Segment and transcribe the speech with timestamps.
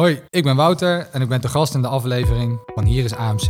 [0.00, 3.14] Hoi, ik ben Wouter en ik ben te gast in de aflevering van Hier is
[3.14, 3.48] AMC.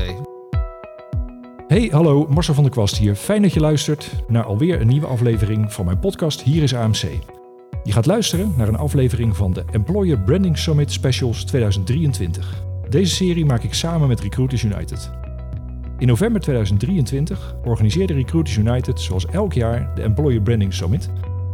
[1.67, 3.15] Hey, hallo, Marcel van der Kwast hier.
[3.15, 7.03] Fijn dat je luistert naar alweer een nieuwe aflevering van mijn podcast Hier is AMC.
[7.85, 12.63] Je gaat luisteren naar een aflevering van de Employer Branding Summit Specials 2023.
[12.89, 15.11] Deze serie maak ik samen met Recruiters United.
[15.99, 21.11] In november 2023 organiseerde Recruiters United zoals elk jaar de Employer Branding Summit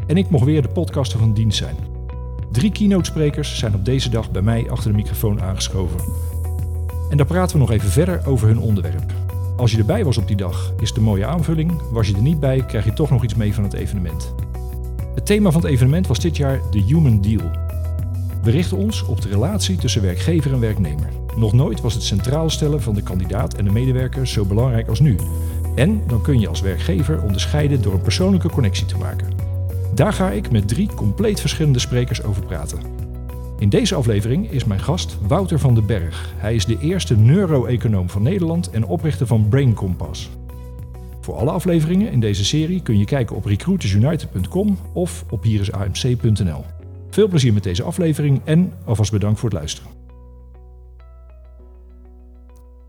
[0.07, 1.96] en ik mocht weer de podcaster van dienst zijn.
[2.57, 6.01] Drie keynote sprekers zijn op deze dag bij mij achter de microfoon aangeschoven.
[7.11, 9.13] En daar praten we nog even verder over hun onderwerp.
[9.57, 11.83] Als je erbij was op die dag, is een mooie aanvulling.
[11.91, 14.35] Was je er niet bij, krijg je toch nog iets mee van het evenement.
[15.15, 17.51] Het thema van het evenement was dit jaar de Human Deal.
[18.43, 21.09] We richten ons op de relatie tussen werkgever en werknemer.
[21.37, 25.01] Nog nooit was het centraal stellen van de kandidaat en de medewerker zo belangrijk als
[25.01, 25.17] nu.
[25.75, 29.46] En dan kun je als werkgever onderscheiden door een persoonlijke connectie te maken.
[29.97, 32.79] Daar ga ik met drie compleet verschillende sprekers over praten.
[33.59, 36.35] In deze aflevering is mijn gast Wouter van den Berg.
[36.37, 40.31] Hij is de eerste neuro-econoom van Nederland en oprichter van Brain Compass.
[41.21, 46.65] Voor alle afleveringen in deze serie kun je kijken op recruitersunited.com of op hierisamc.nl.
[47.11, 49.91] Veel plezier met deze aflevering en alvast bedankt voor het luisteren.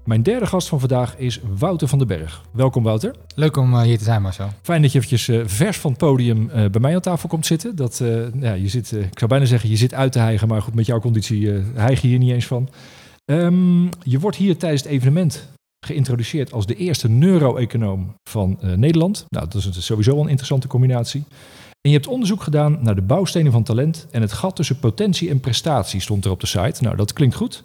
[0.07, 2.41] Mijn derde gast van vandaag is Wouter van den Berg.
[2.51, 3.15] Welkom Wouter.
[3.35, 4.49] Leuk om uh, hier te zijn, Marcel.
[4.61, 7.45] Fijn dat je eventjes uh, vers van het podium uh, bij mij aan tafel komt
[7.45, 7.75] zitten.
[7.75, 8.01] Dat,
[8.39, 10.85] ja, je zit, ik zou bijna zeggen, je zit uit te hijgen, maar goed, met
[10.85, 12.69] jouw conditie hijg je hier niet eens van.
[13.25, 15.49] Um, je wordt hier tijdens het evenement
[15.85, 19.25] geïntroduceerd als de eerste neuro-econoom van Nederland.
[19.29, 21.23] Nou, dat is sowieso een interessante combinatie.
[21.81, 25.29] En je hebt onderzoek gedaan naar de bouwstenen van talent en het gat tussen potentie
[25.29, 26.83] en prestatie stond er op de site.
[26.83, 27.63] Nou, dat klinkt goed.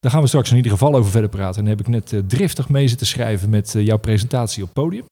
[0.00, 1.58] Daar gaan we straks in ieder geval over verder praten.
[1.58, 4.72] En dan heb ik net uh, driftig mee zitten schrijven met uh, jouw presentatie op
[4.72, 5.04] podium.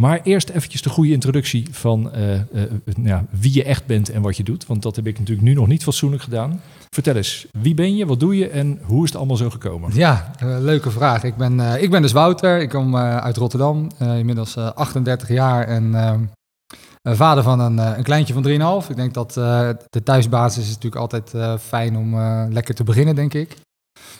[0.00, 2.40] Maar eerst eventjes de goede introductie van uh,
[3.04, 4.66] ja, wie je echt bent en wat je doet.
[4.66, 6.60] Want dat heb ik natuurlijk nu nog niet fatsoenlijk gedaan.
[6.94, 9.90] Vertel eens, wie ben je, wat doe je en hoe is het allemaal zo gekomen?
[9.94, 11.24] Ja, leuke vraag.
[11.24, 16.30] Ik ben, ik ben dus Wouter, ik kom uit Rotterdam, inmiddels 38 jaar en
[17.02, 18.88] vader van een, een kleintje van 3,5.
[18.90, 19.34] Ik denk dat
[19.90, 22.20] de thuisbasis is natuurlijk altijd fijn om
[22.52, 23.56] lekker te beginnen, denk ik.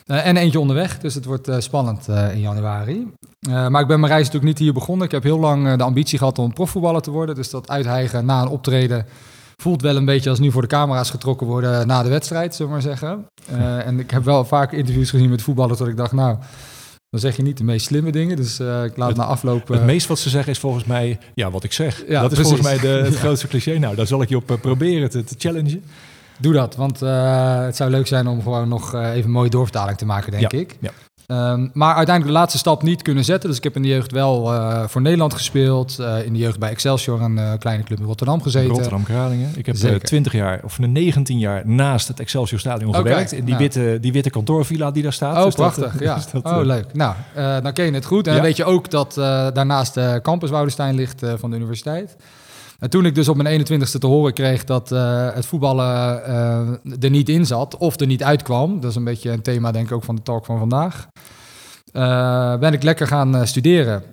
[0.05, 3.07] Uh, en eentje onderweg, dus het wordt uh, spannend uh, in januari.
[3.39, 5.05] maar ik ben mijn reis natuurlijk niet hier begonnen.
[5.05, 7.35] Ik heb heel lang de ambitie gehad om profvoetballer te worden.
[7.35, 9.05] Dus dat uithijgen na een optreden
[9.57, 12.71] voelt wel een beetje als nu voor de camera's getrokken worden na de wedstrijd, zullen
[12.71, 13.25] we maar zeggen.
[13.85, 16.37] en ik heb wel vaak interviews gezien met voetballers dat ik dacht, nou,
[17.09, 18.35] dan zeg je niet de meest slimme dingen.
[18.35, 19.67] Dus ik laat het, na afloop...
[19.67, 22.03] Het meest wat ze zeggen is volgens mij, ja, wat ik zeg.
[22.07, 23.77] Ja, dat is volgens mij de, het grootste cliché.
[23.77, 25.83] Nou, daar zal ik je op proberen te, te challengen.
[26.41, 29.49] Doe dat, want uh, het zou leuk zijn om gewoon nog uh, even een mooie
[29.49, 30.77] doorvertaling te maken, denk ja, ik.
[30.79, 30.91] Ja.
[31.51, 33.49] Um, maar uiteindelijk de laatste stap niet kunnen zetten.
[33.49, 35.99] Dus ik heb in de jeugd wel uh, voor Nederland gespeeld.
[36.25, 38.69] in de jeugd bij Excelsior, een kleine club in Rotterdam gezeten.
[38.69, 39.49] Rotterdam Kralingen.
[39.55, 43.31] Ik heb 20 jaar of 19 jaar naast het Excelsior Stadion okay, gewerkt.
[43.31, 43.57] In die, nou.
[43.57, 45.37] witte, die witte kantoorvilla die daar staat.
[45.37, 45.91] Oh, dus prachtig.
[45.91, 46.15] Dat, ja.
[46.15, 46.93] Dus dat, oh, leuk.
[46.93, 47.15] Nou,
[47.61, 48.27] dan ken je het goed.
[48.27, 48.37] En ja.
[48.37, 49.13] dan weet je ook dat
[49.53, 52.15] daarnaast de campus Woudenstein ligt van de universiteit.
[52.81, 57.03] En toen ik dus op mijn 21ste te horen kreeg dat uh, het voetballen uh,
[57.03, 59.85] er niet in zat of er niet uitkwam, dat is een beetje een thema denk
[59.85, 61.07] ik ook van de talk van vandaag,
[61.93, 64.03] uh, ben ik lekker gaan studeren.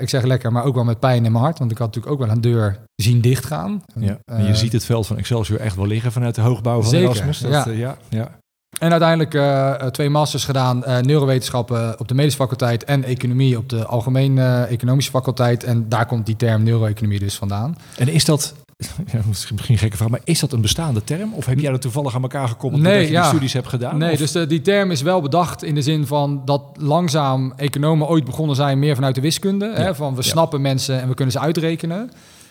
[0.00, 2.12] ik zeg lekker, maar ook wel met pijn in mijn hart, want ik had natuurlijk
[2.12, 3.82] ook wel een deur zien dichtgaan.
[3.94, 6.90] Ja, en je ziet het veld van Excelsior echt wel liggen vanuit de hoogbouw van
[6.90, 7.38] Zeker, Erasmus.
[7.38, 7.70] Dat, ja.
[7.70, 8.40] ja, ja.
[8.82, 13.68] En uiteindelijk uh, twee masters gedaan, uh, neurowetenschappen op de medische faculteit en economie op
[13.68, 15.64] de algemene economische faculteit.
[15.64, 17.76] En daar komt die term neuroeconomie dus vandaan.
[17.96, 18.54] En is dat,
[19.12, 21.32] ja, misschien een gekke vraag, maar is dat een bestaande term?
[21.34, 23.20] Of heb jij dat toevallig aan elkaar gekoppeld nee, dat je ja.
[23.20, 23.98] die studies hebt gedaan?
[23.98, 24.18] Nee, of?
[24.18, 28.24] dus de, die term is wel bedacht in de zin van dat langzaam economen ooit
[28.24, 29.66] begonnen zijn meer vanuit de wiskunde.
[29.66, 29.82] Ja.
[29.82, 32.10] Hè, van we snappen mensen en we kunnen ze uitrekenen.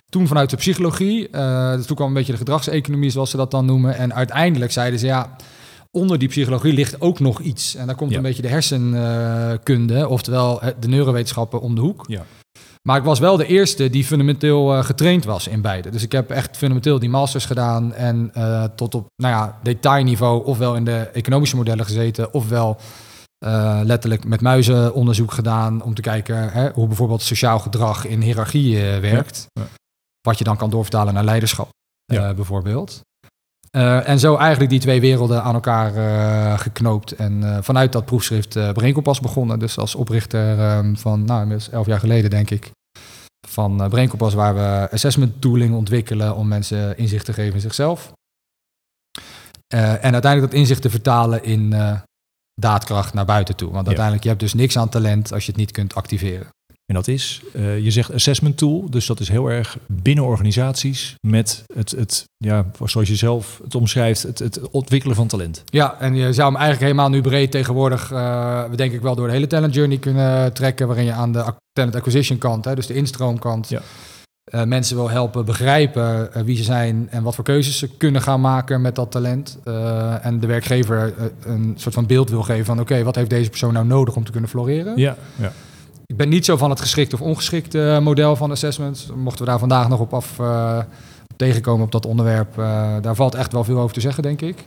[0.10, 1.30] Toen vanuit de psychologie,
[1.76, 3.98] dus toen kwam een beetje de gedragseconomie zoals ze dat dan noemen.
[3.98, 5.36] En uiteindelijk zeiden ze ja
[5.98, 7.76] onder die psychologie ligt ook nog iets.
[7.76, 8.18] En daar komt Ja.
[8.18, 12.04] een beetje de hersenkunde, oftewel de neurowetenschappen om de hoek.
[12.08, 12.26] Ja.
[12.88, 15.90] Maar ik was wel de eerste die fundamenteel uh, getraind was in beide.
[15.90, 20.46] Dus ik heb echt fundamenteel die masters gedaan en uh, tot op nou ja, detailniveau
[20.46, 22.78] ofwel in de economische modellen gezeten, ofwel
[23.46, 28.22] uh, letterlijk met muizen onderzoek gedaan om te kijken hè, hoe bijvoorbeeld sociaal gedrag in
[28.22, 29.48] hiërarchie werkt.
[29.54, 29.62] Ja.
[29.62, 29.68] Ja.
[30.22, 31.70] Wat je dan kan doorvertalen naar leiderschap,
[32.06, 33.02] bijvoorbeeld.
[33.78, 37.12] Uh, en zo eigenlijk die twee werelden aan elkaar uh, geknoopt.
[37.12, 39.60] En uh, vanuit dat proefschrift uh, Brainkompas begonnen.
[39.60, 42.72] Dus als oprichter um, van, nou, inmiddels elf jaar geleden denk ik.
[43.48, 48.12] Van Brainkompas waar we assessment tooling ontwikkelen om mensen inzicht te geven in zichzelf.
[49.68, 51.76] En uiteindelijk dat inzicht te vertalen in
[52.54, 53.72] daadkracht naar buiten toe.
[53.72, 56.48] Want uiteindelijk, je hebt dus niks aan talent als je het niet kunt activeren.
[56.92, 61.16] En dat is, uh, je zegt assessment tool, dus dat is heel erg binnen organisaties
[61.28, 65.64] met het, het ja, zoals je zelf het omschrijft, het, het ontwikkelen van talent.
[65.66, 69.28] Ja, en je zou hem eigenlijk helemaal nu breed tegenwoordig, uh, denk ik wel door
[69.28, 72.88] de hele talent journey kunnen trekken, waarin je aan de talent acquisition kant, hè, dus
[72.88, 73.82] de instroomkant, ja.
[74.54, 78.22] Uh, mensen wil helpen begrijpen uh, wie ze zijn en wat voor keuzes ze kunnen
[78.22, 79.58] gaan maken met dat talent.
[79.66, 81.14] Uh, en de werkgever
[81.46, 84.24] een soort van beeld wil geven van oké, wat heeft deze persoon nou nodig om
[84.24, 84.98] te kunnen floreren?
[84.98, 85.52] Ja, ja.
[86.12, 89.08] Ik ben niet zo van het geschikt of ongeschikt model van assessments.
[89.16, 90.40] Mochten we daar vandaag nog op af
[91.36, 92.56] tegenkomen op dat onderwerp,
[93.02, 94.66] daar valt echt wel veel over te zeggen, denk ik.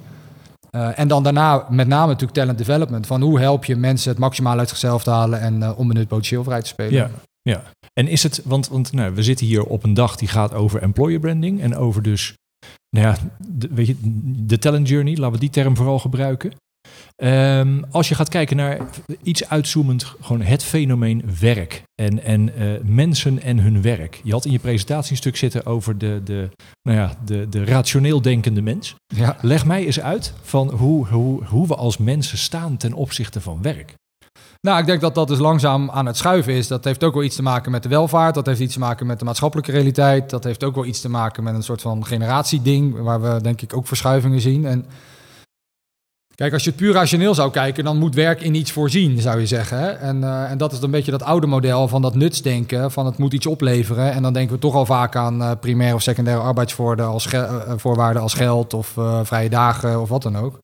[0.70, 3.06] en dan daarna met name natuurlijk talent development.
[3.06, 6.60] Van hoe help je mensen het maximaal uit zichzelf te halen en het potentieel vrij
[6.60, 6.92] te spelen.
[6.92, 7.10] Ja,
[7.42, 7.62] ja,
[7.92, 10.82] en is het, want, want nou, we zitten hier op een dag die gaat over
[10.82, 12.34] employer branding en over dus,
[12.96, 13.16] nou ja,
[13.48, 13.96] de, weet je,
[14.46, 16.52] de talent journey, laten we die term vooral gebruiken.
[17.22, 18.78] Um, als je gaat kijken naar
[19.22, 24.20] iets uitzoomend, gewoon het fenomeen werk en, en uh, mensen en hun werk.
[24.24, 26.48] Je had in je presentatiestuk zitten over de, de,
[26.82, 28.94] nou ja, de, de rationeel denkende mens.
[29.06, 29.36] Ja.
[29.40, 33.62] Leg mij eens uit van hoe, hoe, hoe we als mensen staan ten opzichte van
[33.62, 33.94] werk.
[34.60, 36.68] Nou, ik denk dat dat dus langzaam aan het schuiven is.
[36.68, 38.34] Dat heeft ook wel iets te maken met de welvaart.
[38.34, 40.30] Dat heeft iets te maken met de maatschappelijke realiteit.
[40.30, 43.62] Dat heeft ook wel iets te maken met een soort van generatieding, waar we denk
[43.62, 44.66] ik ook verschuivingen zien.
[44.66, 44.86] En
[46.34, 49.40] kijk, als je het puur rationeel zou kijken, dan moet werk in iets voorzien, zou
[49.40, 50.00] je zeggen.
[50.00, 53.18] En, uh, en dat is een beetje dat oude model van dat nutsdenken, van het
[53.18, 54.12] moet iets opleveren.
[54.12, 57.28] En dan denken we toch al vaak aan uh, primair of secundaire arbeidsvoorwaarden als,
[57.76, 60.58] voorwaarden als geld of vrije dagen of wat dan ook.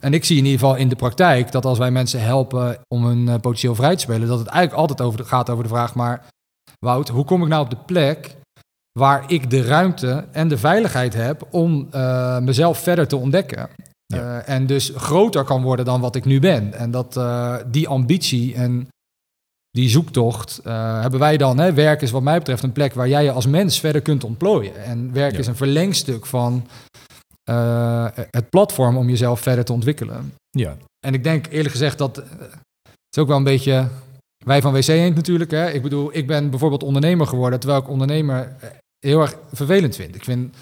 [0.00, 3.04] En ik zie in ieder geval in de praktijk dat als wij mensen helpen om
[3.04, 6.24] hun potentieel vrij te spelen, dat het eigenlijk altijd over gaat over de vraag, maar
[6.78, 8.36] Wout, hoe kom ik nou op de plek
[8.92, 11.88] waar ik de ruimte en de veiligheid heb om
[12.40, 13.68] mezelf verder te ontdekken?
[14.06, 14.18] Ja.
[14.18, 16.74] Uh, en dus groter kan worden dan wat ik nu ben.
[16.74, 17.20] En dat
[17.70, 18.88] die ambitie en
[19.70, 21.58] die zoektocht hebben wij dan.
[21.58, 24.24] Hè, werk is wat mij betreft een plek waar jij je als mens verder kunt
[24.24, 24.84] ontplooien.
[24.84, 25.38] En werk ja.
[25.38, 26.66] is een verlengstuk van
[28.30, 30.34] het platform om jezelf verder te ontwikkelen.
[30.50, 30.76] Ja.
[31.06, 33.88] En ik denk eerlijk gezegd dat het is ook wel een beetje
[34.44, 35.50] wij van WC Eend natuurlijk.
[35.50, 35.70] Hè.
[35.70, 38.56] Ik bedoel, ik ben bijvoorbeeld ondernemer geworden, terwijl ik ondernemer
[38.98, 40.14] heel erg vervelend vind.
[40.14, 40.56] Ik vind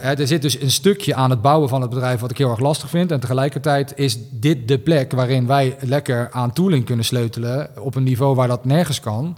[0.00, 2.60] er zit dus een stukje aan het bouwen van het bedrijf wat ik heel erg
[2.60, 3.10] lastig vind.
[3.10, 8.02] En tegelijkertijd is dit de plek waarin wij lekker aan tooling kunnen sleutelen op een
[8.02, 9.36] niveau waar dat nergens kan.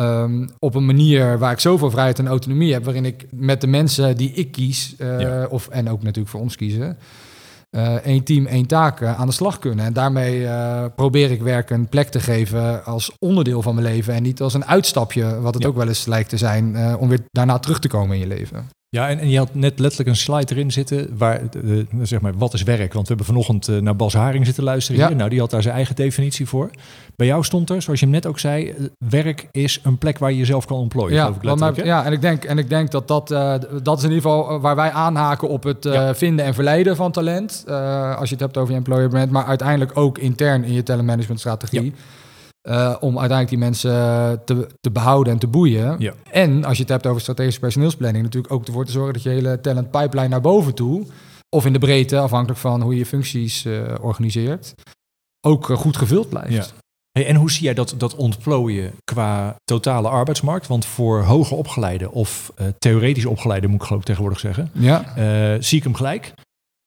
[0.00, 3.66] Um, op een manier waar ik zoveel vrijheid en autonomie heb, waarin ik met de
[3.66, 5.46] mensen die ik kies, uh, ja.
[5.46, 6.98] of, en ook natuurlijk voor ons kiezen,
[7.70, 9.84] uh, één team, één taak uh, aan de slag kunnen.
[9.84, 10.48] En daarmee
[10.90, 14.54] probeer ik werk een plek te geven als onderdeel van mijn leven en niet als
[14.54, 15.68] een uitstapje, wat het ja.
[15.68, 18.68] ook wel eens lijkt te zijn, om weer daarna terug te komen in je leven.
[18.96, 22.32] Ja, en, en, je had net letterlijk een slide erin zitten waar, uh, zeg maar,
[22.38, 22.92] wat is werk?
[22.92, 25.06] Want we hebben vanochtend uh, naar Bas Haring zitten luisteren Ja.
[25.06, 25.16] hier.
[25.16, 26.70] Nou, die had daar zijn eigen definitie voor.
[27.16, 30.30] Bij jou stond er, zoals je hem net ook zei, werk is een plek waar
[30.30, 31.14] je jezelf kan ontplooien.
[31.14, 34.04] Ja, ik maar, ja en, ik denk, en ik denk dat dat, uh, dat is
[34.04, 36.14] in ieder geval waar wij aanhaken op het Ja.
[36.14, 37.64] vinden en verleiden van talent.
[38.16, 41.40] Als je het hebt over je employer brand, maar uiteindelijk ook intern in je talentmanagement
[41.40, 41.94] strategie.
[42.68, 43.90] Uh, om uiteindelijk die mensen
[44.44, 45.96] te, te behouden en te boeien.
[45.98, 46.12] Ja.
[46.30, 49.28] En als je het hebt over strategische personeelsplanning, natuurlijk ook ervoor te zorgen dat je
[49.28, 51.06] hele talent pipeline naar boven toe,
[51.56, 54.74] of in de breedte, afhankelijk van hoe je je functies uh, organiseert,
[55.46, 56.52] ook uh, goed gevuld blijft.
[56.52, 56.64] Ja.
[57.10, 60.66] Hey, en hoe zie jij dat, dat ontplooien qua totale arbeidsmarkt?
[60.66, 65.04] Want voor hoger opgeleide of theoretisch opgeleide, moet ik geloof ik tegenwoordig zeggen, Ja.
[65.60, 66.32] zie ik hem gelijk.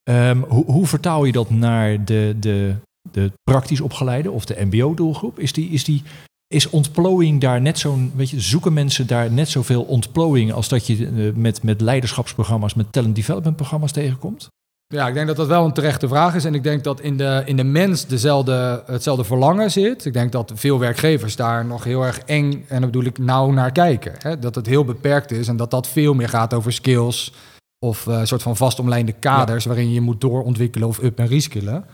[0.10, 2.76] Um, hoe, hoe vertaal je dat naar de, de,
[3.14, 5.40] de praktisch opgeleide of de MBO-doelgroep?
[5.40, 6.04] Is, die, is, die,
[6.48, 10.88] is ontplooiing daar net zo'n, weet je, zoeken mensen daar net zoveel ontplooiing als dat
[10.88, 14.48] je uh, met, met leiderschapsprogramma's, met talent development programma's tegenkomt?
[14.88, 16.46] Ja, ik denk dat dat wel een terechte vraag is.
[16.46, 20.06] En ik denk dat in de, in de mens dezelfde, hetzelfde verlangen zit.
[20.06, 23.52] Ik denk dat veel werkgevers daar nog heel erg eng, en dan bedoel ik nauw
[23.52, 24.14] naar kijken.
[24.18, 24.40] Hè?
[24.40, 27.34] Dat het heel beperkt is en dat dat veel meer gaat over skills
[27.80, 29.70] of uh, een soort van vastomlijnde kaders ja.
[29.70, 31.86] waarin je moet doorontwikkelen of up- en reskillen.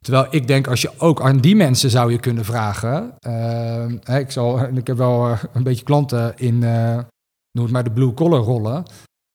[0.00, 3.14] Terwijl ik denk, als je ook aan die mensen zou je kunnen vragen.
[3.28, 6.98] Uh, ik, zal, ik heb wel uh, een beetje klanten in, uh,
[7.50, 8.84] noem het maar de blue collar rollen.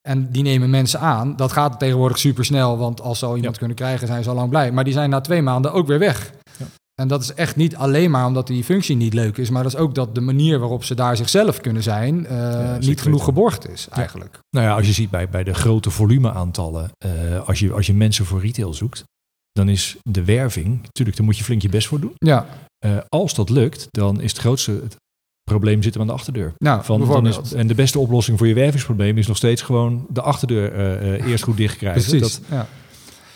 [0.07, 1.35] En die nemen mensen aan.
[1.35, 3.59] Dat gaat tegenwoordig super snel, want als ze al iemand ja.
[3.59, 4.71] kunnen krijgen, zijn ze al lang blij.
[4.71, 6.33] Maar die zijn na twee maanden ook weer weg.
[6.57, 6.65] Ja.
[7.01, 9.73] En dat is echt niet alleen maar omdat die functie niet leuk is, maar dat
[9.73, 13.23] is ook dat de manier waarop ze daar zichzelf kunnen zijn, uh, ja, niet genoeg
[13.23, 14.39] geborgd is eigenlijk.
[14.49, 17.93] Nou ja, als je ziet bij, bij de grote volumeaantallen, uh, als, je, als je
[17.93, 19.03] mensen voor retail zoekt,
[19.51, 22.13] dan is de werving, natuurlijk, daar moet je flink je best voor doen.
[22.17, 22.47] Ja.
[22.85, 24.95] Uh, als dat lukt, dan is het grootste het
[25.43, 26.53] probleem zit hem aan de achterdeur.
[26.57, 30.05] Nou, Van, dan is, en de beste oplossing voor je wervingsprobleem is nog steeds gewoon
[30.09, 32.01] de achterdeur uh, uh, eerst goed dicht krijgen.
[32.01, 32.67] Precies, dat, ja.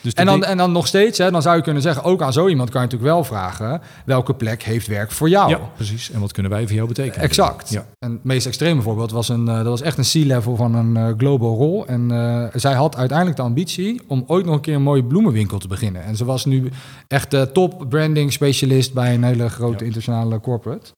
[0.03, 2.21] Dus En dan, ding- en dan nog steeds, hè, dan zou je kunnen zeggen, ook
[2.21, 5.49] aan zo iemand kan je natuurlijk wel vragen, welke plek heeft werk voor jou?
[5.49, 6.11] ja, precies.
[6.11, 7.19] En wat kunnen wij voor jou betekenen?
[7.25, 7.69] Exact.
[7.69, 7.85] Ja.
[7.99, 10.97] En het meest extreme voorbeeld was, een, eh, dat was echt een C-level van een
[10.97, 11.85] eh, global rol.
[11.87, 15.57] En eh, zij had uiteindelijk de ambitie om ooit nog een keer een mooie bloemenwinkel
[15.57, 16.03] te beginnen.
[16.03, 16.69] En ze was nu
[17.07, 19.85] echt de top branding specialist bij een hele grote Ja.
[19.85, 20.91] internationale corporate.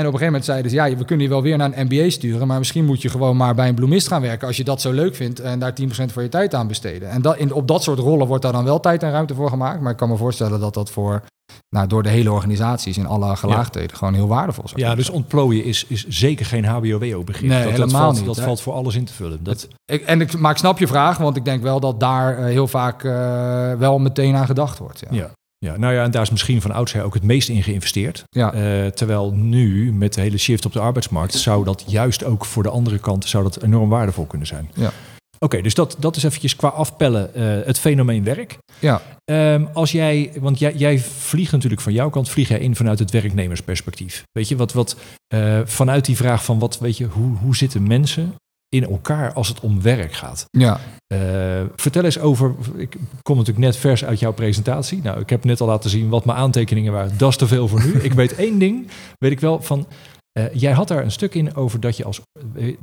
[0.00, 1.86] En op een gegeven moment zeiden ze, ja, we kunnen je wel weer naar een
[1.86, 4.64] MBA sturen, maar misschien moet je gewoon maar bij een bloemist gaan werken als je
[4.64, 7.10] dat zo leuk vindt en daar 10% van je tijd aan besteden.
[7.10, 9.48] En dat, in, op dat soort rollen wordt daar dan wel tijd en ruimte voor
[9.48, 11.22] gemaakt, maar ik kan me voorstellen dat dat voor,
[11.68, 15.64] nou, door de hele organisaties in alle gelaagdheden gewoon heel waardevol zou Ja, dus ontplooien
[15.64, 17.50] is, is zeker geen HBO-begrip.
[17.50, 18.42] Nee, dat, dat helemaal valt, niet, Dat hè.
[18.42, 19.38] valt voor alles in te vullen.
[19.42, 22.38] Dat, Ik, en ik, maar ik snap je vraag, want ik denk wel dat daar
[22.38, 25.00] eh, heel vaak eh, wel meteen aan gedacht wordt.
[25.00, 25.16] Ja.
[25.16, 25.30] ja.
[25.66, 28.24] Ja, nou ja, en daar is misschien van oudsher ook het meest in geïnvesteerd.
[28.30, 28.52] Ja.
[28.52, 32.62] Eh, terwijl nu, met de hele shift op de arbeidsmarkt, zou dat juist ook voor
[32.62, 34.70] de andere kant zou dat enorm waardevol kunnen zijn.
[34.74, 34.92] Ja.
[35.38, 38.58] Oké, dus dat, dat is eventjes qua afpellen eh, het fenomeen werk.
[38.78, 39.02] Ja.
[39.24, 42.98] Ehm, als jij, want jij, jij vliegt natuurlijk van jouw kant, vlieg jij in vanuit
[42.98, 44.22] het werknemersperspectief.
[44.32, 44.96] Weet je, wat, wat
[45.26, 48.34] eh, vanuit die vraag van wat, weet je, hoe, hoe zitten mensen
[48.68, 50.46] in elkaar als het om werk gaat?
[50.50, 50.80] ja.
[51.06, 55.02] Eh, vertel eens over, ik kom natuurlijk net vers uit jouw presentatie.
[55.02, 57.18] Nou, ik heb net al laten zien wat mijn aantekeningen waren.
[57.18, 57.92] Dat is te veel voor nu.
[58.08, 58.86] ik weet één ding,
[59.18, 59.86] weet ik wel, van
[60.32, 62.20] eh, jij had daar een stuk in over dat je als,
[62.54, 62.76] eh,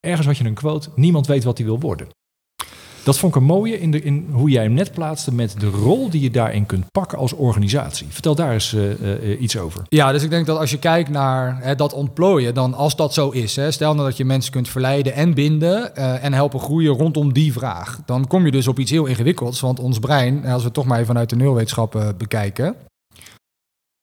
[0.00, 2.08] ergens had je een quote, niemand weet wat hij wil worden.
[3.02, 5.66] Dat vond ik een mooie in, de, in hoe jij hem net plaatste met de
[5.66, 8.06] rol die je daarin kunt pakken als organisatie.
[8.10, 9.82] Vertel daar eens eh, eh, iets over.
[9.88, 13.14] Ja, dus ik denk dat als je kijkt naar hè, dat ontplooien, dan als dat
[13.14, 16.60] zo is, hè, stel nou dat je mensen kunt verleiden en binden eh, en helpen
[16.60, 19.60] groeien rondom die vraag, dan kom je dus op iets heel ingewikkelds.
[19.60, 22.76] Want ons brein, als we het toch maar even vanuit de neurowetenschappen bekijken,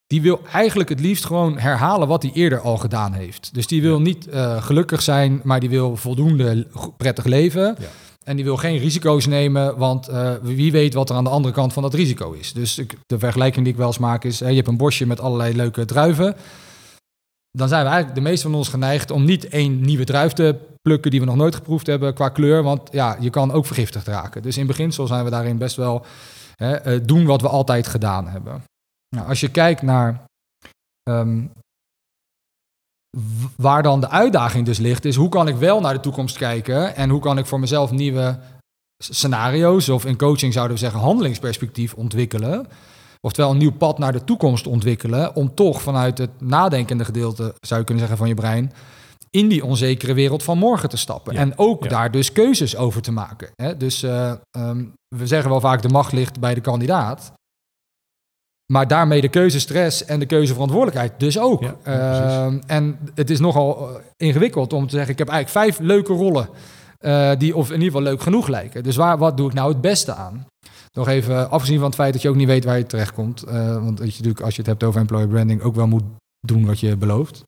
[0.06, 3.50] die wil eigenlijk het liefst gewoon herhalen wat hij eerder al gedaan heeft.
[3.54, 4.26] Dus die wil niet
[4.58, 7.76] gelukkig zijn, maar die wil voldoende prettig leven.
[7.78, 7.86] Ja.
[8.24, 11.54] En die wil geen risico's nemen, want eh, wie weet wat er aan de andere
[11.54, 12.52] kant van dat risico is.
[12.52, 15.20] Dus de vergelijking die ik wel eens maak is, hè, je hebt een bosje met
[15.20, 16.36] allerlei leuke druiven.
[17.50, 20.56] Dan zijn we eigenlijk de meeste van ons geneigd om niet één nieuwe druif te
[20.82, 22.62] plukken die we nog nooit geproefd hebben qua kleur.
[22.62, 24.42] Want ja, je kan ook vergiftigd raken.
[24.42, 26.04] Dus in beginsel zijn we daarin best wel
[26.54, 28.62] hè, eh, doen wat we altijd gedaan hebben.
[29.16, 30.24] Nou, als je kijkt naar
[31.02, 31.44] ehm,
[33.56, 36.96] waar dan de uitdaging dus ligt, is hoe kan ik wel naar de toekomst kijken
[36.96, 38.38] en hoe kan ik voor mezelf nieuwe
[39.04, 42.66] scenario's of in coaching zouden we zeggen handelingsperspectief ontwikkelen.
[43.20, 47.80] Oftewel een nieuw pad naar de toekomst ontwikkelen om toch vanuit het nadenkende gedeelte, zou
[47.80, 48.72] je kunnen zeggen, van je brein
[49.30, 51.34] in die onzekere wereld van morgen te stappen.
[51.34, 51.88] Ja, En ook ja.
[51.88, 53.50] daar dus keuzes over te maken.
[53.78, 54.84] Dus eh, ehm,
[55.16, 57.32] we zeggen wel vaak de macht ligt bij de kandidaat.
[58.72, 61.62] Maar daarmee de keuzestress en de keuzeverantwoordelijkheid dus ook.
[61.62, 62.36] Ja, ja, precies.
[62.36, 66.12] Ehm, en het is nogal eh, ingewikkeld om te zeggen, ik heb eigenlijk vijf leuke
[66.12, 66.48] rollen
[66.98, 68.82] eh, die of in ieder geval leuk genoeg lijken.
[68.82, 70.46] Dus waar, wat doe ik nou het beste aan?
[70.92, 73.42] Nog even afgezien van het feit dat je ook niet weet waar je terechtkomt.
[73.42, 76.04] eh want dat je natuurlijk, als je het hebt over employer branding, ook wel moet
[76.40, 77.42] doen wat je belooft.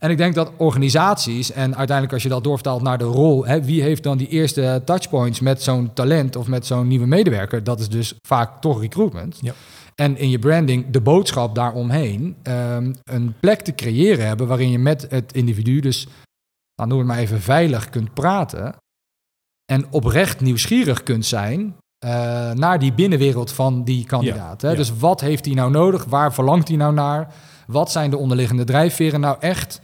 [0.00, 3.62] En ik denk dat organisaties, en uiteindelijk als je dat doorvertaalt naar de rol, hè,
[3.62, 7.64] wie heeft dan die eerste touchpoints met zo'n talent of met zo'n nieuwe medewerker?
[7.64, 9.38] Dat is dus vaak toch recruitment.
[9.40, 9.52] Ja.
[9.94, 14.78] En in je branding de boodschap daaromheen ehm, een plek te creëren hebben waarin je
[14.78, 16.06] met het individu, dus
[16.74, 18.74] nou, noem het maar even veilig kunt praten
[19.72, 22.10] en oprecht nieuwsgierig kunt zijn eh,
[22.52, 24.62] naar die binnenwereld van die kandidaat.
[24.62, 24.70] Hè?
[24.70, 24.76] ja.
[24.76, 26.04] Dus wat heeft hij nou nodig?
[26.04, 27.34] Waar verlangt hij nou naar?
[27.66, 29.80] Wat zijn de onderliggende drijfveren nou echt?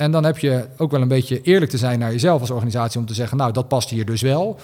[0.00, 3.00] En dan heb je ook wel een beetje eerlijk te zijn naar jezelf als organisatie
[3.00, 4.58] om te zeggen, nou dat past hier dus wel.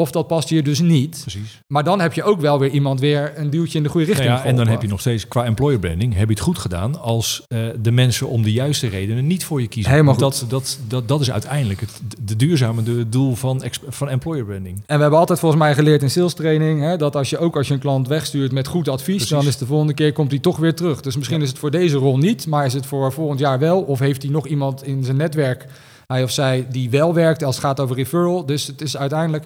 [0.00, 1.18] Of dat past hier dus niet.
[1.20, 1.60] Precies.
[1.66, 4.28] Maar dan heb je ook wel weer iemand weer een duwtje in de goede richting.
[4.28, 6.58] Nou ja, en dan heb je nog steeds qua employer branding heb je het goed
[6.58, 9.90] gedaan als eh, de mensen om de juiste redenen niet voor je kiezen.
[9.92, 14.08] Helemaal Want dat, dat, dat, dat is uiteindelijk het de duurzame de doel van, van
[14.08, 14.76] employer branding.
[14.86, 17.56] En we hebben altijd volgens mij geleerd in sales training hè, dat als je ook
[17.56, 19.28] als je een klant wegstuurt met goed advies, Precies.
[19.30, 21.00] dan is de volgende keer komt hij toch weer terug.
[21.00, 21.42] Dus misschien Ja.
[21.44, 23.82] is het voor deze rol niet, maar is het voor volgend jaar wel?
[23.82, 25.66] Of heeft hij nog iemand in zijn netwerk,
[26.06, 28.46] hij of zij, die wel werkt als het gaat over referral?
[28.46, 29.44] Dus het is uiteindelijk,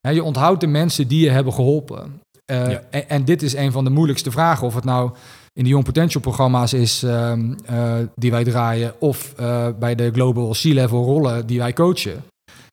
[0.00, 2.20] hè, je onthoudt de mensen die je hebben geholpen.
[2.44, 2.82] Eh, Ja.
[2.90, 5.10] en, en dit is een van de moeilijkste vragen, of het nou
[5.52, 10.10] in de Young Potential programma's is ehm, eh, die wij draaien, of eh, bij de
[10.12, 12.24] Global C-level rollen die wij coachen.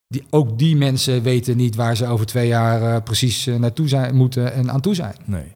[0.08, 4.54] Die, ook die mensen weten niet waar ze over twee jaar precies naartoe zijn, moeten
[4.54, 5.16] en aan toe zijn.
[5.26, 5.52] Nee.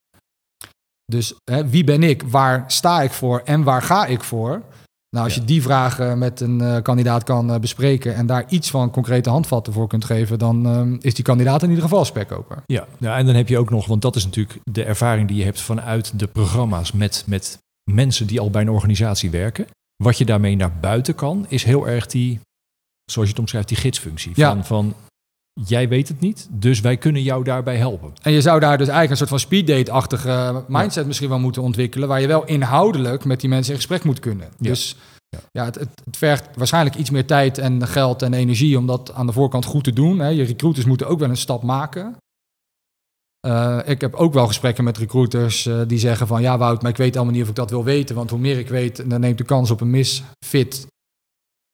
[1.05, 4.61] Dus hè, wie ben ik, waar sta ik voor en waar ga ik voor?
[5.15, 5.41] Nou, als Ja.
[5.41, 9.29] je die vragen met een eh, kandidaat kan eh, bespreken en daar iets van concrete
[9.29, 12.63] handvatten voor kunt geven, dan ehm, is die kandidaat in ieder geval spekkoper.
[12.65, 15.37] Ja, ja, en dan heb je ook nog, want dat is natuurlijk de ervaring die
[15.37, 17.57] je hebt vanuit de programma's met, met
[17.91, 19.65] mensen die al bij een organisatie werken.
[20.03, 22.39] Wat je daarmee naar buiten kan, is heel erg die,
[23.11, 24.31] zoals je het omschrijft, die gidsfunctie.
[24.35, 24.49] Ja.
[24.49, 24.93] Van, van
[25.53, 28.13] jij weet het niet, dus wij kunnen jou daarbij helpen.
[28.21, 32.07] En je zou daar dus eigenlijk een soort van speeddate-achtige mindset misschien wel moeten ontwikkelen,
[32.07, 34.47] waar je wel inhoudelijk met die mensen in gesprek moet kunnen.
[34.57, 34.69] Ja.
[34.69, 34.95] Dus
[35.51, 39.13] ja, het, het, het vergt waarschijnlijk iets meer tijd en geld en energie om dat
[39.13, 40.19] aan de voorkant goed te doen.
[40.19, 40.27] Hè.
[40.27, 42.15] Je recruiters moeten ook wel een stap maken.
[43.47, 46.91] Uh, ik heb ook wel gesprekken met recruiters uh, die zeggen van ja Wout, maar
[46.91, 49.19] ik weet allemaal niet of ik dat wil weten, want hoe meer ik weet, dan
[49.19, 50.87] neemt de kans op een misfit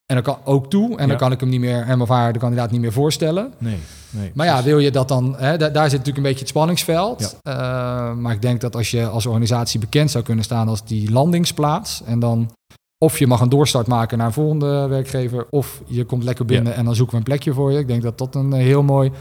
[0.08, 1.08] en dan kan ook toe en ja.
[1.08, 3.54] dan kan ik hem niet meer hem of haar de kandidaat niet meer voorstellen.
[3.58, 3.78] Nee,
[4.10, 5.36] nee, maar ja, wil je dat dan?
[5.38, 7.38] Hè, daar, daar zit natuurlijk een beetje het spanningsveld.
[7.42, 8.10] Ja.
[8.12, 11.12] Uh, maar ik denk dat als je als organisatie bekend zou kunnen staan als die
[11.12, 12.52] landingsplaats en dan
[12.98, 16.72] of je mag een doorstart maken naar een volgende werkgever, of je komt lekker binnen
[16.72, 16.78] ja.
[16.78, 17.80] en dan zoeken we een plekje voor je.
[17.80, 19.12] Ik denk dat dat een heel mooi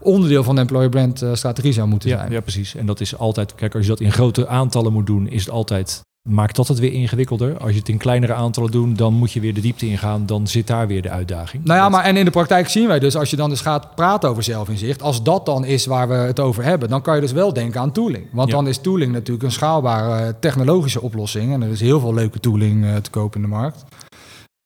[0.00, 2.30] onderdeel van de employer brand uh, strategie zou moeten zijn.
[2.30, 2.74] Ja, precies.
[2.74, 5.54] En dat is altijd, kijk, als je dat in grote aantallen moet doen, is het
[5.54, 7.58] altijd, maakt dat het weer ingewikkelder.
[7.58, 10.46] Als je het in kleinere aantallen doet, dan moet je weer de diepte ingaan, dan
[10.46, 11.64] zit daar weer de uitdaging.
[11.64, 13.94] Nou ja, maar en in de praktijk zien wij dus, als je dan dus gaat
[13.94, 17.20] praten over zelfinzicht, als dat dan is waar we het over hebben, dan kan je
[17.20, 18.26] dus wel denken aan tooling.
[18.32, 18.54] Want Ja.
[18.54, 21.52] dan is tooling natuurlijk een schaalbare eh, technologische oplossing.
[21.52, 23.84] En er is heel veel leuke tooling eh, te kopen in de markt.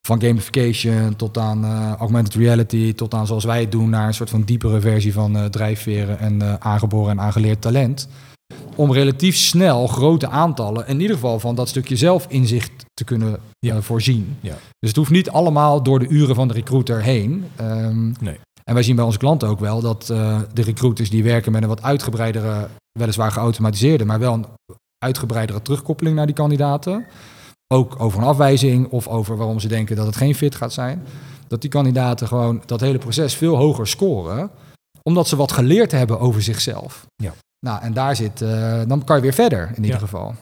[0.06, 4.14] Van gamification tot aan eh, augmented reality, tot aan zoals wij het doen, naar een
[4.14, 8.08] soort van diepere versie van drijfveren en aangeboren en aangeleerd talent.
[8.76, 13.74] Om relatief snel grote aantallen, in ieder geval van dat stukje zelfinzicht te kunnen Ja.
[13.76, 14.36] eh, voorzien.
[14.40, 14.54] Ja.
[14.78, 17.44] Dus het hoeft niet allemaal door de uren van de recruiter heen.
[17.56, 18.38] Ehm, Nee.
[18.64, 21.62] En wij zien bij onze klanten ook wel dat eh, de recruiters die werken met
[21.62, 22.68] een wat uitgebreidere,
[22.98, 24.46] weliswaar geautomatiseerde, maar wel een
[24.98, 27.06] uitgebreidere terugkoppeling naar die kandidaten.
[27.74, 31.02] Ook over een afwijzing of over waarom ze denken dat het geen fit gaat zijn.
[31.48, 34.50] Dat die kandidaten gewoon dat hele proces veel hoger scoren,
[35.02, 37.06] omdat ze wat geleerd hebben over zichzelf.
[37.22, 37.32] Ja.
[37.64, 39.98] Nou, en daar zit, eh, dan kan je weer verder in ieder Ja.
[39.98, 40.34] geval.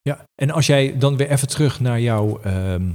[0.00, 2.90] Ja, en als jij dan weer even terug naar jouw ehm,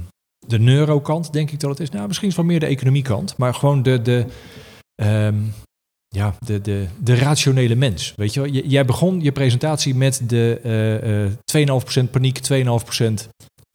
[0.46, 1.90] de neurokant, denk ik dat het is.
[1.90, 4.26] Nou, misschien is het wel meer de economiekant, maar gewoon de, de,
[4.94, 5.36] ehm,
[6.08, 8.12] ja, de, de, de rationele mens.
[8.16, 13.28] Weet je wel, jij begon je presentatie met de eh, eh 2,5% paniek, 2,5%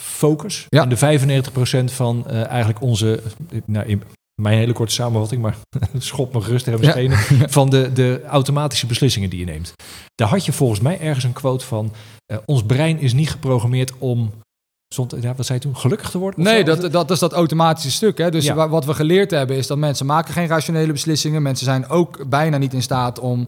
[0.03, 0.65] focus.
[0.69, 0.81] Ja.
[0.81, 4.03] En de 95% van eh, eigenlijk onze, eh, nou, in
[4.41, 5.57] mijn hele korte samenvatting, maar
[5.97, 6.91] schop me gerust Ja.
[6.91, 7.17] schenen,
[7.57, 9.73] van de, de automatische beslissingen die je neemt.
[10.15, 11.91] Daar had je volgens mij ergens een quote van,
[12.25, 14.31] eh, ons brein is niet geprogrammeerd om,
[14.93, 16.43] stond, ja, wat zei je toen, gelukkig te worden?
[16.43, 18.17] Nee, dat, dat is dat automatische stuk.
[18.17, 18.31] Hè?
[18.31, 18.69] Dus Ja.
[18.69, 21.41] wat we geleerd hebben is dat mensen maken geen rationele beslissingen.
[21.41, 23.47] Mensen zijn ook bijna niet in staat om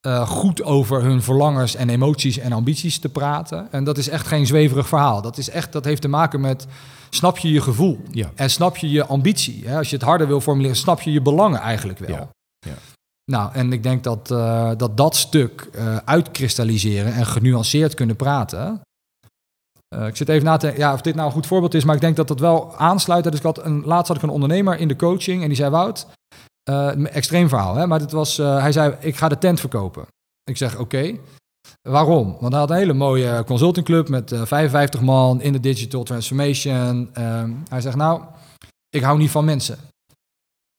[0.00, 3.72] eh, goed over hun verlangens en emoties en ambities te praten.
[3.72, 5.22] En dat is echt geen zweverig verhaal.
[5.22, 6.66] Dat, is echt, dat heeft te maken met,
[7.10, 8.00] snap je je gevoel?
[8.10, 8.30] Ja.
[8.34, 9.62] En snap je je ambitie?
[9.66, 9.76] Hè?
[9.76, 12.08] Als je het harder wil formuleren, snap je je belangen eigenlijk wel?
[12.08, 12.28] Ja,
[12.58, 12.74] ja.
[13.30, 18.80] Nou, en ik denk dat eh, dat, dat stuk eh, uitkristalliseren en genuanceerd kunnen praten.
[20.06, 22.00] Ik zit even na te ja, of dit nou een goed voorbeeld is, maar ik
[22.00, 23.24] denk dat dat wel aansluit.
[23.24, 25.70] Dus ik had een, laatst had ik een ondernemer in de coaching en die zei:
[25.70, 26.06] Wout,
[26.68, 27.86] eh, een extreem verhaal, hè?
[27.86, 30.06] maar dit was, eh, hij zei: Ik ga de tent verkopen.
[30.44, 31.18] Ik zeg: Oké.
[31.82, 32.36] Waarom?
[32.40, 37.10] Want hij had een hele mooie consultingclub met eh, 55 man in de digital transformation.
[37.12, 38.22] Ehm, hij zegt: Nou,
[38.88, 39.78] ik hou niet van mensen.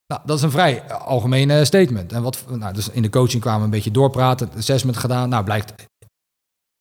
[0.07, 2.13] Nou, dat is een vrij eh, algemene statement.
[2.13, 5.29] En wat, nou, dus in de coaching kwamen we een beetje doorpraten, assessment gedaan.
[5.29, 5.73] Nou, blijkt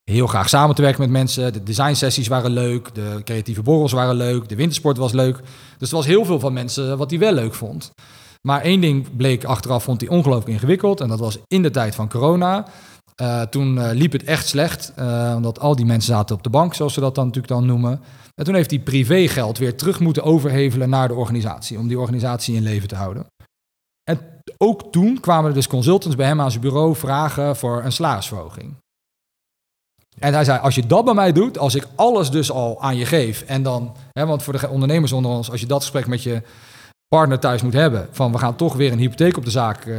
[0.03, 1.53] heel graag samen te werken met mensen.
[1.53, 5.41] De design sessies waren leuk, de creatieve borrels waren leuk, de wintersport was leuk.
[5.77, 7.91] Dus er was heel veel van mensen wat hij wel leuk vond.
[8.41, 11.01] Maar één ding bleek achteraf, vond hij ongelooflijk ingewikkeld.
[11.01, 12.65] En dat was in de tijd van corona.
[13.15, 16.49] Eh, toen eh, liep het echt slecht, eh, omdat al die mensen zaten op de
[16.49, 18.01] bank, zoals ze dat dan natuurlijk dan noemen.
[18.35, 22.55] En toen heeft hij privégeld weer terug moeten overhevelen naar de organisatie, om die organisatie
[22.55, 23.25] in leven te houden.
[24.03, 24.19] En
[24.57, 28.75] ook toen kwamen er dus consultants bij hem aan zijn bureau vragen voor een salarisverhoging.
[30.19, 32.95] En hij zei, als je dat bij mij doet, als ik alles dus al aan
[32.95, 36.07] je geef en dan, hè, want voor de ondernemers onder ons, als je dat gesprek
[36.07, 36.41] met je
[37.07, 39.95] partner thuis moet hebben, van we gaan toch weer een hypotheek op de zaak, eh,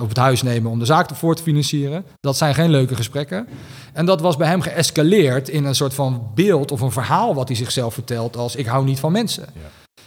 [0.00, 3.48] op het huis nemen om de zaak ervoor te financieren, dat zijn geen leuke gesprekken.
[3.92, 7.48] En dat was bij hem geëscaleerd in een soort van beeld of een verhaal wat
[7.48, 9.46] hij zichzelf vertelt als ik hou niet van mensen.
[9.54, 9.60] Ja.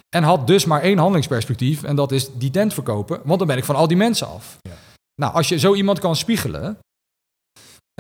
[0.10, 3.58] En had dus maar één handelingsperspectief en dat is die tent verkopen, want dan ben
[3.58, 4.58] ik van al die mensen af.
[4.62, 4.76] Ja.
[5.22, 6.78] Nou, als je zo iemand kan spiegelen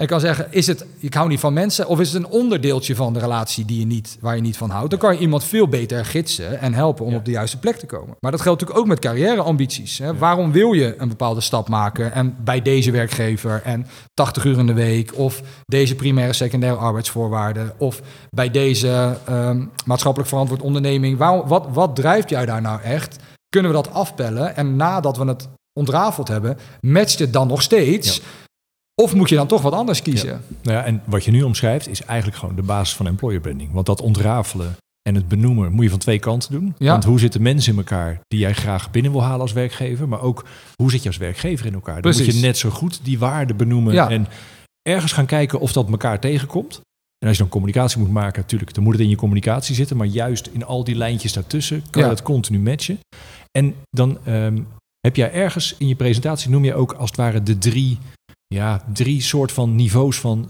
[0.02, 2.96] en kan zeggen, is het, ik hou niet van mensen, of is het een onderdeeltje
[2.96, 5.44] van de relatie die je niet, waar je niet van houdt, dan kan je iemand
[5.44, 7.18] veel beter gidsen en helpen om Ja.
[7.18, 8.16] op de juiste plek te komen.
[8.20, 9.98] Maar dat geldt natuurlijk ook met carrièreambities.
[9.98, 10.18] Hè?
[10.18, 14.68] Waarom wil je een bepaalde stap maken en bij deze werkgever en 80 uur in
[14.68, 21.18] de week, of deze primaire, secundaire arbeidsvoorwaarden, of bij deze ehm, maatschappelijk verantwoord onderneming.
[21.18, 23.16] Waarom, wat, wat drijft jou daar nou echt?
[23.50, 24.56] Kunnen we dat afpellen?
[24.56, 28.22] En nadat we het ontrafeld hebben, matcht het dan nog steeds?
[29.02, 30.42] Of moet je dan toch wat anders kiezen?
[30.62, 33.72] Nou ja, en wat je nu omschrijft is eigenlijk gewoon de basis van employer branding.
[33.72, 34.76] Want dat ontrafelen
[35.10, 36.76] en het benoemen moet je van twee kanten doen.
[36.78, 36.92] Ja.
[36.92, 40.22] Want hoe zitten mensen in elkaar die jij graag binnen wil halen als werkgever, maar
[40.22, 42.02] ook hoe zit je als werkgever in elkaar?
[42.02, 44.10] Dan moet je net zo goed die waarden benoemen Ja.
[44.10, 44.28] en
[44.90, 46.82] ergens gaan kijken of dat elkaar tegenkomt.
[47.18, 49.98] En als je dan communicatie moet maken, natuurlijk, dan moet het in je communicatie zitten,
[49.98, 52.08] maar juist in al die lijntjes daartussen kan Ja.
[52.08, 53.00] je dat continu matchen.
[53.52, 54.62] En dan ehm,
[55.00, 57.98] heb jij ergens in je presentatie, noem je ook als het ware de drie,
[58.48, 60.50] ja, drie soort van niveaus van,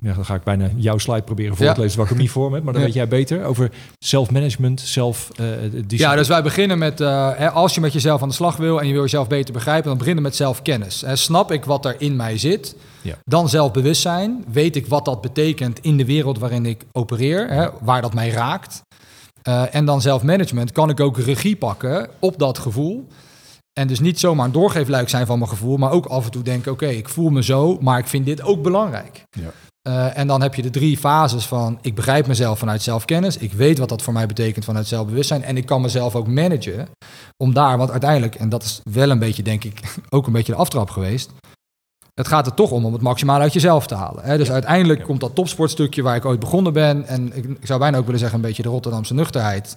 [0.00, 1.72] ja, dan ga ik bijna jouw slide proberen voor Ja.
[1.72, 2.86] te lezen wat ik hem niet voor heb, maar dan Ja.
[2.88, 5.46] weet jij beter over self-management, zelf eh.
[5.88, 8.86] Ja, dus wij beginnen met, eh, als je met jezelf aan de slag wil en
[8.86, 11.04] je wil jezelf beter begrijpen, dan beginnen met zelfkennis.
[11.12, 12.76] Snap ik wat er in mij zit?
[13.02, 13.14] Ja.
[13.24, 14.44] Dan zelfbewustzijn.
[14.52, 18.30] Weet ik wat dat betekent in de wereld waarin ik opereer, hè, waar dat mij
[18.30, 18.82] raakt?
[19.42, 20.72] Eh, en dan zelfmanagement.
[20.72, 23.06] Kan ik ook regie pakken op dat gevoel?
[23.80, 26.42] En dus niet zomaar een doorgeefluik zijn van mijn gevoel, maar ook af en toe
[26.42, 29.22] denken: oké, ik voel me zo, maar ik vind dit ook belangrijk.
[29.30, 29.50] Ja.
[29.88, 33.52] Eh, en dan heb je de drie fases van ik begrijp mezelf vanuit zelfkennis, ik
[33.52, 36.88] weet wat dat voor mij betekent vanuit zelfbewustzijn en ik kan mezelf ook managen
[37.36, 40.52] om daar, want uiteindelijk, en dat is wel een beetje denk ik ook een beetje
[40.52, 41.30] de aftrap geweest,
[42.14, 44.24] het gaat er toch om om het maximaal uit jezelf te halen.
[44.24, 44.36] Hè?
[44.36, 44.52] Dus Ja.
[44.52, 45.04] uiteindelijk Ja.
[45.06, 48.20] komt dat topsportstukje waar ik ooit begonnen ben en ik, ik zou bijna ook willen
[48.20, 49.76] zeggen een beetje de Rotterdamse nuchterheid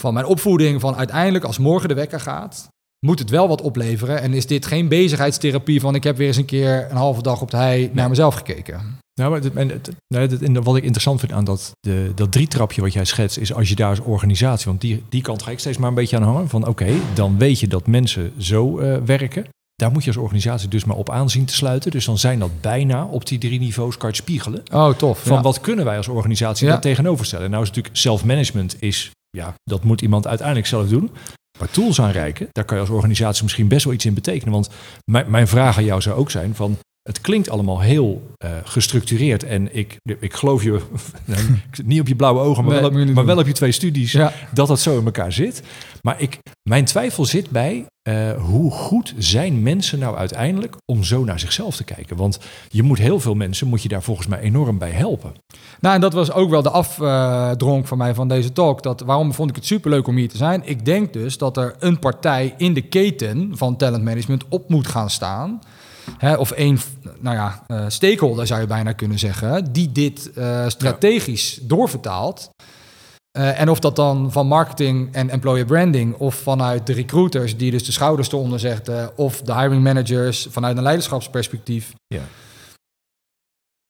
[0.00, 2.68] van mijn opvoeding van uiteindelijk als morgen de wekker gaat,
[3.06, 6.36] moet het wel wat opleveren en is dit geen bezigheidstherapie van ik heb weer eens
[6.36, 8.98] een keer een halve dag op de hei naar mezelf gekeken.
[9.20, 12.32] Nou, maar en het- nou, het- en wat ik interessant vind aan dat, de, dat
[12.32, 15.50] drietrapje wat jij schetst, is als je daar als organisatie, want die, die kant ga
[15.50, 18.78] ik steeds maar een beetje aan hangen, van oké, dan weet je dat mensen zo
[18.78, 19.46] eh, werken.
[19.74, 21.90] Daar moet je als organisatie dus maar op aanzien te sluiten.
[21.90, 24.62] Dus dan zijn dat bijna op die drie niveaus kan spiegelen.
[24.72, 25.22] Oh, tof.
[25.22, 25.42] Van ja.
[25.42, 26.72] wat kunnen wij als organisatie Ja.
[26.72, 27.50] daar tegenover stellen?
[27.50, 31.10] Nou is natuurlijk self-management is, ja, dat moet iemand uiteindelijk zelf doen.
[31.68, 34.52] Tools aanreiken, daar kan je als organisatie misschien best wel iets in betekenen.
[34.52, 34.70] Want
[35.04, 36.78] mijn, mijn vraag aan jou zou ook zijn van,
[37.10, 39.42] het klinkt allemaal heel eh, gestructureerd.
[39.42, 40.80] En ik, ik geloof je,
[41.84, 43.26] niet op je blauwe ogen, maar, Nee, wel, op, niet maar doen.
[43.26, 44.32] wel op je twee studies, Ja.
[44.54, 45.62] dat dat zo in elkaar zit.
[46.02, 51.24] Maar ik, mijn twijfel zit bij eh, hoe goed zijn mensen nou uiteindelijk om zo
[51.24, 52.16] naar zichzelf te kijken.
[52.16, 55.32] Want je moet heel veel mensen, moet je daar volgens mij enorm bij helpen.
[55.80, 58.82] Nou, en dat was ook wel de afdronk van mij van deze talk.
[58.82, 60.62] Dat, waarom vond ik het superleuk om hier te zijn?
[60.64, 65.10] Ik denk dus dat er een partij in de keten van talentmanagement op moet gaan
[65.10, 65.60] staan.
[66.20, 66.78] Hè, of één,
[67.18, 72.50] nou ja, eh, stakeholder zou je bijna kunnen zeggen, die dit eh, strategisch doorvertaalt.
[73.30, 77.70] Eh, en of dat dan van marketing en employer branding of vanuit de recruiters die
[77.70, 81.92] dus de schouders eronder zetten, of de hiring managers vanuit een leiderschapsperspectief.
[82.06, 82.22] Ja.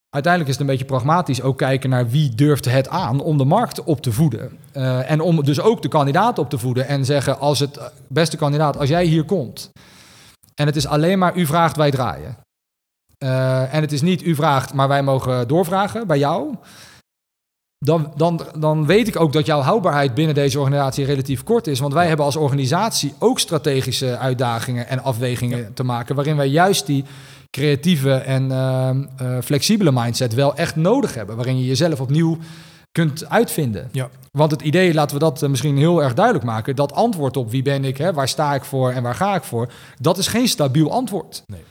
[0.08, 3.44] Uiteindelijk is het een beetje pragmatisch ook kijken naar wie durft het aan om de
[3.44, 4.58] markt op te voeden.
[5.06, 8.78] En om dus ook de kandidaat op te voeden en zeggen als het beste kandidaat,
[8.78, 9.70] als jij hier komt
[10.60, 12.36] en het is alleen maar u vraagt, wij draaien.
[13.18, 16.54] Eh, en het is niet u vraagt, maar wij mogen doorvragen bij jou.
[17.78, 21.80] Dan, dan, dan weet ik ook dat jouw houdbaarheid binnen deze organisatie relatief kort is.
[21.80, 26.14] Want wij hebben als organisatie ook strategische uitdagingen en afwegingen te maken.
[26.14, 27.04] Waarin wij juist die
[27.50, 31.36] creatieve en ehm, eh, flexibele mindset wel echt nodig hebben.
[31.36, 32.38] Waarin je jezelf opnieuw
[32.92, 33.88] kunt uitvinden.
[33.92, 34.08] Ja.
[34.30, 36.76] Want het idee, laten we dat eh, misschien heel erg duidelijk maken.
[36.76, 39.42] Dat antwoord op wie ben ik, hè, waar sta ik voor en waar ga ik
[39.42, 39.72] voor.
[39.98, 41.42] Dat is geen stabiel antwoord.
[41.46, 41.64] Nee.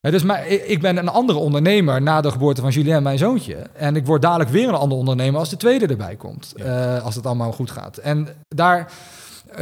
[0.00, 3.54] Hè, dus maar, ik ben een andere ondernemer na de geboorte van Julien, mijn zoontje.
[3.54, 6.52] En ik word dadelijk weer een andere ondernemer als de tweede erbij komt.
[6.56, 6.96] Ja.
[6.96, 7.96] eh, als het allemaal goed gaat.
[7.96, 8.92] En daar,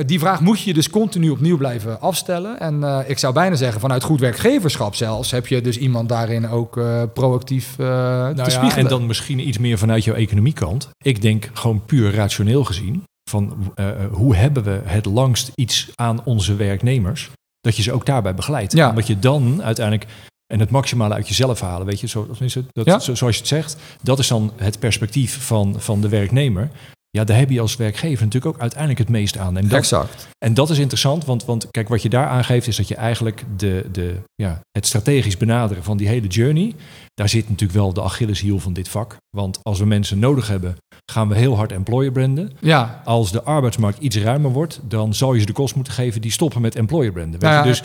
[0.07, 2.61] die vraag moet je dus continu opnieuw blijven afstellen.
[2.61, 6.49] En eh, ik zou bijna zeggen, vanuit goed werkgeverschap zelfs, heb je dus iemand daarin
[6.49, 8.85] ook eh, proactief eh, Nou te ja, spiegelen.
[8.85, 10.89] en dan misschien iets meer vanuit jouw economiekant.
[11.05, 15.91] Ik denk gewoon puur rationeel gezien van eh, eh, hoe hebben we het langst iets
[15.95, 18.73] aan onze werknemers, dat je ze ook daarbij begeleidt.
[18.73, 18.89] Ja.
[18.89, 20.07] Omdat je dan uiteindelijk
[20.53, 22.27] en het maximale uit jezelf halen, weet je, zo,
[22.73, 22.99] dat, Ja.
[22.99, 26.71] zoals je het zegt, dat is dan het perspectief van, van de werknemer.
[27.13, 29.57] Ja, daar heb je als werkgever natuurlijk ook uiteindelijk het meest aan.
[29.57, 30.29] En dat, Exact.
[30.45, 33.45] en dat is interessant, want, want kijk, wat je daar aangeeft is dat je eigenlijk
[33.57, 36.75] de, de, ja, het strategisch benaderen van die hele journey,
[37.15, 39.17] daar zit natuurlijk wel de Achilleshiel van dit vak.
[39.37, 40.77] Want als we mensen nodig hebben,
[41.13, 42.53] gaan we heel hard employer branden.
[42.61, 46.21] Ja, Als de arbeidsmarkt iets ruimer wordt, dan zal je ze de kost moeten geven
[46.21, 47.41] die stoppen met employer branden.
[47.41, 47.59] Weet Nou je?
[47.61, 47.83] ja, Dus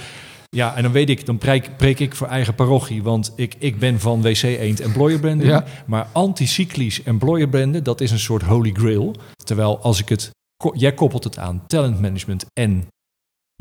[0.56, 3.80] ja, en dan weet ik, dan preek, preek ik voor eigen parochie, want ik, ik
[3.80, 5.50] ben van WC Eend employer branding.
[5.50, 5.66] Ja.
[5.86, 9.16] Maar anticyclisch employer branden, dat is een soort holy grail.
[9.44, 10.30] Terwijl als ik het,
[10.74, 12.88] jij koppelt het aan talent management en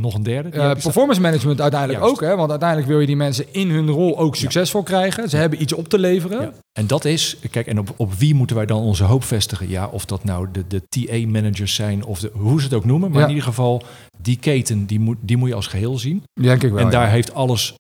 [0.02, 0.48] nog een derde.
[0.52, 0.76] staan.
[0.78, 2.14] performance management uiteindelijk Juist.
[2.14, 2.36] ook, hè?
[2.36, 5.28] want uiteindelijk wil je die mensen in hun rol ook succesvol krijgen.
[5.28, 6.40] Ze hebben iets op te leveren.
[6.40, 6.52] Ja.
[6.78, 9.68] En dat is, kijk, en op, op wie moeten wij dan onze hoop vestigen?
[9.68, 13.10] Ja, of dat nou de, de TA-managers zijn, of de, hoe ze het ook noemen.
[13.10, 13.24] Maar Ja.
[13.24, 13.82] in ieder geval,
[14.18, 16.22] die keten, die moet, die moet je als geheel zien.
[16.40, 16.84] Denk ik wel.
[16.84, 17.74] en daar heeft alles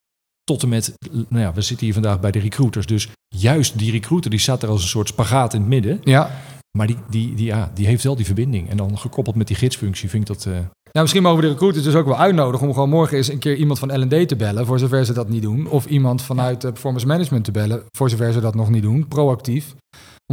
[0.44, 0.92] tot en met,
[1.28, 2.86] nou ja, we zitten hier vandaag bij de recruiters.
[2.86, 6.00] Dus juist die recruiter, die staat er als een soort spagaat in het midden.
[6.04, 6.30] Ja,
[6.78, 8.70] Maar die, die, die, ja, die heeft wel die verbinding.
[8.70, 10.46] En dan gekoppeld met die gidsfunctie vind ik dat...
[10.46, 10.58] eh,
[10.94, 13.38] Nou, misschien mogen we de recruiters dus ook wel uitnodigen om gewoon morgen eens een
[13.38, 15.66] keer iemand van L&D te bellen, voor zover ze dat niet doen.
[15.68, 19.08] Of iemand vanuit eh, performance management te bellen, voor zover ze dat nog niet doen,
[19.08, 19.74] proactief.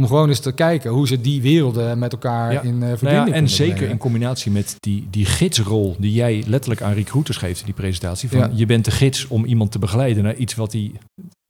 [0.00, 2.60] Om gewoon eens te kijken hoe ze die werelden met elkaar Ja.
[2.62, 3.90] in eh, verbinding Nou ja, en zeker brengen.
[3.92, 8.28] in combinatie met die, die gidsrol die jij letterlijk aan recruiters geeft in die presentatie.
[8.28, 8.50] Van Ja.
[8.54, 10.92] Je bent de gids om iemand te begeleiden naar iets wat hij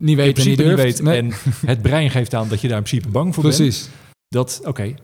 [0.05, 1.03] niet weet en niet weet.
[1.03, 1.33] Nee, En
[1.67, 3.57] het brein geeft aan dat je daar in principe bang voor bent.
[3.57, 3.89] precies.
[4.29, 4.95] Dat, oké,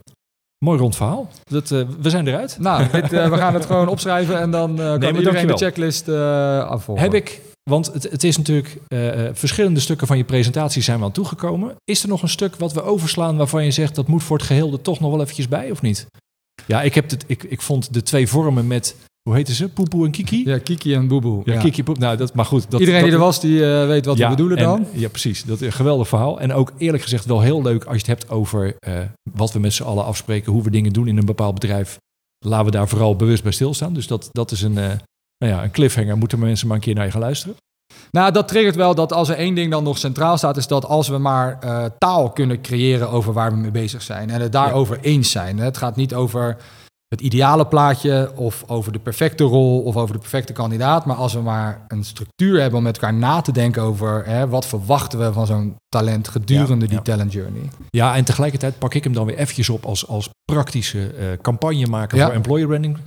[0.65, 1.29] mooi rond verhaal.
[1.43, 2.57] Dat, eh, we zijn eruit.
[2.59, 6.09] Nou, dit, eh, we gaan het gewoon opschrijven en dan eh, kan iedereen de checklist
[6.09, 7.03] afvolgen.
[7.03, 8.77] Heb ik, want het, het is natuurlijk,
[9.33, 11.75] verschillende stukken van je presentatie zijn we aan toegekomen.
[11.83, 14.45] Is er nog een stuk wat we overslaan waarvan je zegt dat moet voor het
[14.45, 16.07] geheel er toch nog wel eventjes bij of niet?
[16.65, 19.69] Ja, ik, heb het, ik, ik vond de twee vormen met, hoe heten ze?
[19.69, 20.43] Poepoe en Kiki?
[20.45, 21.41] Ja, Kiki en Boeboe.
[21.45, 21.59] Ja, Ja.
[21.59, 21.97] Kiki Poep.
[21.97, 22.71] Nou, dat, maar goed.
[22.71, 24.85] Dat, Iedereen dat, die er was, die eh, weet wat ja, we bedoelen en- dan.
[24.91, 25.43] Ja, precies.
[25.43, 26.39] Dat is een geweldig verhaal.
[26.39, 28.99] En ook eerlijk gezegd wel heel leuk als je het hebt over eh,
[29.33, 31.97] wat we met z'n allen afspreken, hoe we dingen doen in een bepaald bedrijf.
[32.45, 33.93] Laten we daar vooral bewust bij stilstaan.
[33.93, 34.85] Dus dat, dat is een, eh,
[35.37, 36.17] nou ja, een cliffhanger.
[36.17, 37.55] Moeten mensen maar een keer naar je gaan luisteren.
[38.11, 40.85] Nou, dat triggert wel dat als er één ding dan nog centraal staat, is dat
[40.85, 41.59] als we maar
[41.97, 45.57] taal kunnen creëren over waar we mee bezig zijn en het daarover eens zijn.
[45.59, 46.57] Het gaat niet over
[47.09, 51.33] het ideale plaatje of over de perfecte rol of over de perfecte kandidaat, maar als
[51.33, 55.19] we maar een structuur hebben om met elkaar na te denken over hè, wat verwachten
[55.19, 57.01] we van zo'n talent gedurende Ja, die ja.
[57.01, 57.61] talent journey.
[57.89, 62.17] Ja, en tegelijkertijd pak ik hem dan weer eventjes op als, als praktische eh campagnemaker
[62.17, 62.25] Ja.
[62.25, 62.97] voor employer branding.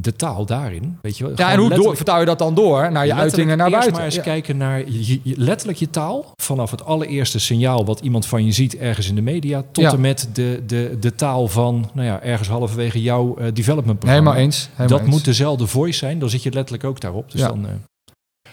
[0.00, 1.32] De taal daarin, weet je wel.
[1.36, 3.92] Ja, en hoe door, vertaal je dat dan door naar je uitingen naar buiten?
[3.92, 4.22] maar eens Ja.
[4.22, 6.32] kijken naar je, je- letterlijk je taal.
[6.42, 9.62] Vanaf het allereerste signaal wat iemand van je ziet ergens in de media.
[9.72, 9.92] Tot Ja.
[9.92, 14.30] en met de, de, de taal van, nou ja, ergens halverwege jouw eh, development programma.
[14.30, 14.68] Helemaal eens.
[14.70, 15.10] Helemaal dat eens.
[15.16, 16.18] moet dezelfde voice zijn.
[16.18, 17.30] Dan zit je letterlijk ook daarop.
[17.30, 17.48] Dus Ja.
[17.48, 17.66] dan...
[17.66, 17.72] eh,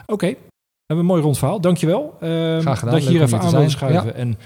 [0.05, 0.35] Oké, we
[0.85, 1.61] hebben een mooi rond verhaal.
[1.61, 2.29] Dankjewel uh,
[2.59, 2.93] Graag gedaan.
[2.93, 3.69] dat je hier even aan zijn.
[3.69, 4.15] schuiven.
[4.15, 4.37] En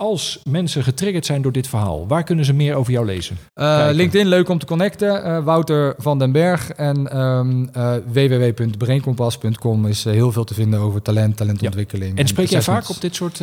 [0.00, 3.36] als mensen getriggerd zijn door dit verhaal, waar kunnen ze meer over jou lezen?
[3.54, 3.88] Eh.
[3.92, 5.24] LinkedIn, leuk om te connecten.
[5.24, 6.70] Eh, Wouter van den Berg.
[6.70, 7.08] En
[8.12, 12.18] www.brainkompas.com is heel veel te vinden over talent, talentontwikkeling.
[12.18, 13.40] En spreek jij vaak op dit soort...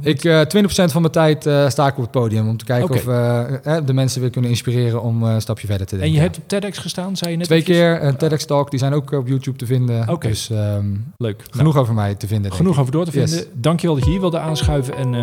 [0.00, 2.94] Ik, eh 20% van mijn tijd sta ik op het podium om te kijken Oké.
[2.98, 6.16] of we de mensen weer kunnen inspireren om een stapje verder te en denken.
[6.18, 7.46] je hebt op TEDx gestaan, zei je net?
[7.46, 10.08] twee keer een TEDx Talk, die zijn ook op YouTube te vinden.
[10.08, 10.28] Oké.
[10.28, 11.36] Dus ehm, Leuk.
[11.38, 12.52] Nou, genoeg over mij te vinden.
[12.52, 13.30] genoeg over door te Yes.
[13.34, 13.50] vinden.
[13.60, 15.14] Dankjewel dat je hier wilde aanschuiven en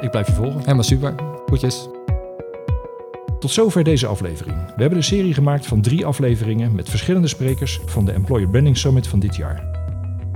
[0.00, 0.60] ik blijf je volgen.
[0.60, 1.14] Helemaal super.
[1.46, 1.88] Goedjes.
[3.38, 4.56] Tot zover deze aflevering.
[4.56, 8.76] We hebben een serie gemaakt van drie afleveringen met verschillende sprekers van de Employer Branding
[8.76, 9.64] Summit van dit jaar.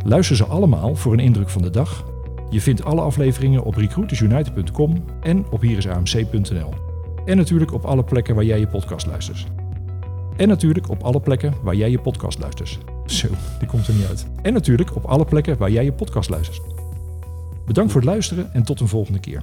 [0.04, 2.04] Luister ze allemaal voor een indruk van de dag.
[2.50, 6.74] Je vindt alle afleveringen op recruitersunited.com en op hierisamc.nl.
[7.24, 9.46] En natuurlijk op alle plekken waar jij je podcast luistert.
[10.36, 12.78] En natuurlijk op alle plekken waar jij je podcast luistert.
[13.06, 14.26] Zo, die komt er niet uit.
[14.42, 16.79] En natuurlijk op alle plekken waar jij je podcast luistert.
[17.66, 19.42] Bedankt voor het luisteren en tot een volgende keer.